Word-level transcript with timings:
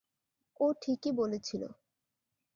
ও 0.59 0.65
ঠিকই 0.81 1.11
বলেছিল। 1.11 1.63